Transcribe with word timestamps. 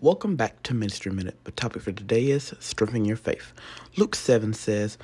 Welcome 0.00 0.36
back 0.36 0.62
to 0.62 0.74
Ministry 0.74 1.10
Minute. 1.10 1.42
The 1.42 1.50
topic 1.50 1.82
for 1.82 1.90
today 1.90 2.28
is 2.28 2.54
strengthening 2.60 3.04
your 3.04 3.16
faith. 3.16 3.52
Luke 3.96 4.14
7 4.14 4.54
says, 4.54 4.96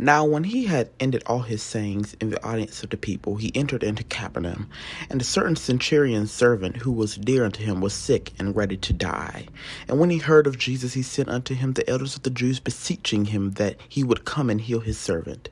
Now 0.00 0.24
when 0.24 0.44
he 0.44 0.66
had 0.66 0.90
ended 1.00 1.24
all 1.26 1.40
his 1.40 1.60
sayings 1.60 2.14
in 2.20 2.30
the 2.30 2.42
audience 2.44 2.84
of 2.84 2.90
the 2.90 2.96
people, 2.96 3.34
he 3.34 3.50
entered 3.52 3.82
into 3.82 4.04
Capernaum. 4.04 4.70
And 5.10 5.20
a 5.20 5.24
certain 5.24 5.56
centurion's 5.56 6.30
servant 6.30 6.76
who 6.76 6.92
was 6.92 7.16
dear 7.16 7.44
unto 7.44 7.64
him 7.64 7.80
was 7.80 7.94
sick 7.94 8.32
and 8.38 8.54
ready 8.54 8.76
to 8.76 8.92
die. 8.92 9.46
And 9.88 9.98
when 9.98 10.10
he 10.10 10.18
heard 10.18 10.46
of 10.46 10.56
Jesus, 10.56 10.92
he 10.92 11.02
sent 11.02 11.28
unto 11.28 11.52
him 11.52 11.72
the 11.72 11.88
elders 11.90 12.14
of 12.14 12.22
the 12.22 12.30
Jews, 12.30 12.60
beseeching 12.60 13.24
him 13.24 13.52
that 13.52 13.76
he 13.88 14.04
would 14.04 14.24
come 14.24 14.50
and 14.50 14.60
heal 14.60 14.80
his 14.80 14.98
servant. 14.98 15.48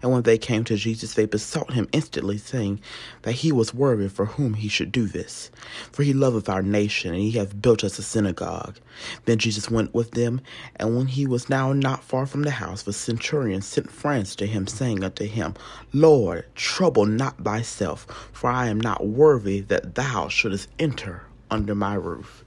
And 0.00 0.10
when 0.10 0.22
they 0.22 0.38
came 0.38 0.64
to 0.64 0.76
Jesus, 0.76 1.14
they 1.14 1.26
besought 1.26 1.74
him 1.74 1.88
instantly, 1.92 2.38
saying 2.38 2.80
that 3.22 3.32
he 3.32 3.52
was 3.52 3.74
worthy 3.74 4.08
for 4.08 4.24
whom 4.24 4.54
he 4.54 4.68
should 4.68 4.90
do 4.90 5.06
this. 5.06 5.50
For 5.92 6.02
he 6.02 6.12
loveth 6.12 6.48
our 6.48 6.62
nation, 6.62 7.12
and 7.12 7.22
he 7.22 7.32
hath 7.32 7.60
built 7.60 7.84
us 7.84 7.98
a 7.98 8.02
synagogue. 8.02 8.78
Then 9.26 9.38
Jesus 9.38 9.70
went 9.70 9.94
with 9.94 10.12
them, 10.12 10.40
and 10.76 10.96
when 10.96 11.06
he 11.06 11.26
was 11.26 11.48
now 11.48 11.72
not 11.72 12.02
far 12.02 12.26
from 12.26 12.42
the 12.42 12.50
house, 12.50 12.82
the 12.82 12.92
centurion 12.92 13.62
sent 13.62 13.81
friends 13.90 14.36
to 14.36 14.46
him, 14.46 14.66
saying 14.66 15.02
unto 15.04 15.26
him, 15.26 15.54
Lord, 15.92 16.46
trouble 16.54 17.06
not 17.06 17.42
thyself, 17.42 18.06
for 18.32 18.50
I 18.50 18.68
am 18.68 18.80
not 18.80 19.06
worthy 19.06 19.60
that 19.62 19.94
thou 19.94 20.28
shouldest 20.28 20.68
enter 20.78 21.22
under 21.50 21.74
my 21.74 21.94
roof. 21.94 22.44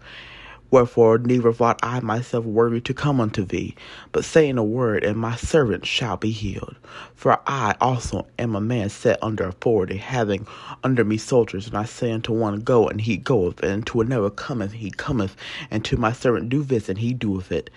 Wherefore 0.72 1.20
neither 1.20 1.54
thought 1.54 1.80
I 1.84 2.00
myself 2.02 2.44
worthy 2.44 2.82
to 2.82 2.94
come 2.94 3.22
unto 3.22 3.46
thee, 3.46 3.76
but 4.12 4.26
saying 4.26 4.58
a 4.58 4.64
word, 4.64 5.04
and 5.04 5.18
my 5.18 5.36
servant 5.36 5.86
shall 5.86 6.18
be 6.18 6.32
healed. 6.32 6.76
For 7.16 7.40
I 7.48 7.76
also 7.80 8.28
am 8.40 8.56
a 8.56 8.62
man 8.62 8.90
set 8.90 9.20
under 9.22 9.46
authority, 9.48 9.98
having 9.98 10.48
under 10.84 11.06
me 11.06 11.18
soldiers, 11.18 11.68
and 11.68 11.78
I 11.78 11.86
say 11.86 12.12
unto 12.12 12.34
one, 12.34 12.62
Go, 12.62 12.88
and 12.90 13.00
he 13.00 13.16
goeth, 13.16 13.64
and 13.64 13.86
to 13.88 14.02
another, 14.02 14.30
Cometh, 14.30 14.74
he 14.74 14.92
cometh, 14.92 15.38
and 15.72 15.86
to 15.86 15.98
my 15.98 16.12
servant, 16.12 16.50
Do 16.50 16.64
this, 16.64 16.90
and 16.90 16.98
he 16.98 17.14
doeth 17.14 17.52
it. 17.52 17.70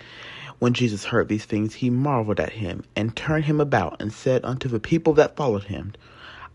When 0.59 0.73
Jesus 0.73 1.05
heard 1.05 1.29
these 1.29 1.45
things, 1.45 1.73
he 1.75 1.89
marveled 1.89 2.39
at 2.39 2.51
him, 2.51 2.83
and 2.95 3.15
turned 3.15 3.45
him 3.45 3.61
about, 3.61 4.01
and 4.01 4.11
said 4.11 4.43
unto 4.43 4.67
the 4.67 4.79
people 4.79 5.13
that 5.13 5.35
followed 5.35 5.63
him, 5.63 5.93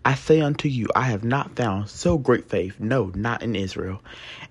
I 0.04 0.14
say 0.14 0.42
unto 0.42 0.68
you, 0.68 0.88
I 0.94 1.04
have 1.04 1.24
not 1.24 1.56
found 1.56 1.88
so 1.88 2.18
great 2.18 2.50
faith, 2.50 2.78
no, 2.78 3.10
not 3.14 3.42
in 3.42 3.56
Israel. 3.56 4.02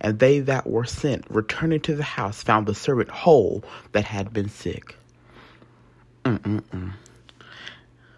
And 0.02 0.18
they 0.18 0.40
that 0.40 0.66
were 0.66 0.86
sent, 0.86 1.30
returning 1.30 1.82
to 1.82 1.96
the 1.96 2.02
house, 2.04 2.42
found 2.42 2.66
the 2.66 2.74
servant 2.74 3.10
whole 3.10 3.64
that 3.92 4.06
had 4.06 4.34
been 4.34 4.50
sick. 4.50 4.96
Mm-mm-mm. 6.26 6.94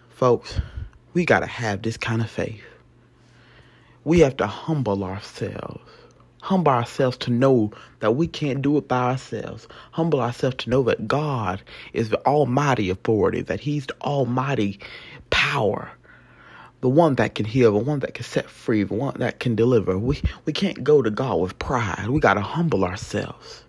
Folks, 0.08 0.58
we 1.12 1.26
got 1.26 1.40
to 1.40 1.46
have 1.46 1.82
this 1.82 1.98
kind 1.98 2.22
of 2.22 2.30
faith. 2.30 2.64
We 4.04 4.20
have 4.20 4.38
to 4.38 4.46
humble 4.46 5.04
ourselves. 5.04 5.82
Humble 6.46 6.70
ourselves 6.70 7.16
to 7.16 7.32
know 7.32 7.72
that 7.98 8.12
we 8.12 8.28
can't 8.28 8.62
do 8.62 8.76
it 8.76 8.86
by 8.86 9.10
ourselves. 9.10 9.66
Humble 9.90 10.20
ourselves 10.20 10.56
to 10.58 10.70
know 10.70 10.84
that 10.84 11.08
God 11.08 11.60
is 11.92 12.10
the 12.10 12.24
almighty 12.24 12.88
authority, 12.88 13.42
that 13.42 13.58
He's 13.58 13.86
the 13.86 14.00
almighty 14.02 14.78
power 15.30 15.90
the 16.82 16.88
one 16.88 17.16
that 17.16 17.34
can 17.34 17.46
heal, 17.46 17.72
the 17.72 17.84
one 17.84 17.98
that 17.98 18.14
can 18.14 18.24
set 18.24 18.48
free, 18.48 18.84
the 18.84 18.94
one 18.94 19.18
that 19.18 19.40
can 19.40 19.56
deliver. 19.56 19.98
We 19.98 20.22
we 20.44 20.52
can't 20.52 20.84
go 20.84 21.02
to 21.02 21.10
God 21.10 21.40
with 21.40 21.58
pride. 21.58 22.08
We 22.08 22.20
gotta 22.20 22.42
humble 22.42 22.84
ourselves. 22.84 23.64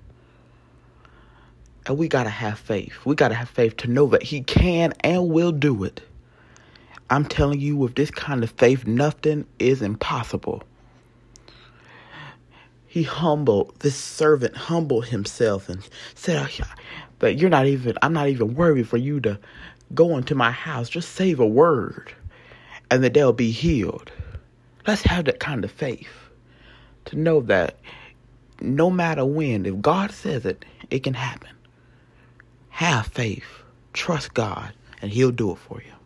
And 1.87 1.97
we 1.97 2.07
gotta 2.07 2.29
have 2.29 2.59
faith. 2.59 2.93
We 3.05 3.15
gotta 3.15 3.33
have 3.33 3.49
faith 3.49 3.77
to 3.77 3.87
know 3.87 4.05
that 4.07 4.21
He 4.21 4.41
can 4.41 4.93
and 4.99 5.29
will 5.29 5.51
do 5.51 5.83
it. 5.83 6.01
I'm 7.09 7.25
telling 7.25 7.59
you, 7.59 7.75
with 7.75 7.95
this 7.95 8.11
kind 8.11 8.43
of 8.43 8.51
faith, 8.51 8.85
nothing 8.85 9.47
is 9.57 9.81
impossible. 9.81 10.61
He 12.87 13.03
humbled, 13.03 13.79
this 13.79 13.95
servant 13.95 14.55
humbled 14.55 15.07
himself 15.07 15.69
and 15.69 15.87
said, 16.15 16.49
oh, 16.61 16.65
But 17.19 17.37
you're 17.37 17.49
not 17.49 17.65
even, 17.65 17.97
I'm 18.01 18.13
not 18.13 18.29
even 18.29 18.55
worthy 18.55 18.83
for 18.83 18.97
you 18.97 19.19
to 19.21 19.39
go 19.93 20.17
into 20.17 20.35
my 20.35 20.51
house. 20.51 20.89
Just 20.89 21.13
say 21.13 21.33
a 21.33 21.45
word 21.45 22.13
and 22.89 23.03
that 23.03 23.13
they'll 23.13 23.33
be 23.33 23.51
healed. 23.51 24.11
Let's 24.85 25.03
have 25.03 25.25
that 25.25 25.39
kind 25.39 25.63
of 25.63 25.71
faith 25.71 26.29
to 27.05 27.17
know 27.17 27.41
that 27.41 27.77
no 28.61 28.89
matter 28.89 29.25
when, 29.25 29.65
if 29.65 29.81
God 29.81 30.11
says 30.11 30.45
it, 30.45 30.63
it 30.89 31.03
can 31.03 31.13
happen. 31.13 31.51
Have 32.69 33.07
faith, 33.07 33.63
trust 33.93 34.33
God, 34.33 34.73
and 35.01 35.11
He'll 35.11 35.31
do 35.31 35.51
it 35.51 35.57
for 35.57 35.81
you. 35.85 35.96